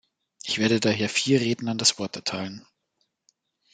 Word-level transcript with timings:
Ich 0.43 0.57
werde 0.57 0.79
daher 0.79 1.09
vier 1.09 1.39
Rednern 1.41 1.77
das 1.77 1.99
Wort 1.99 2.15
erteilen. 2.15 2.65